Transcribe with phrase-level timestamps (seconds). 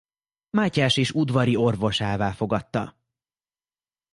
[0.49, 2.97] Mátyás is udvari orvosává fogadta.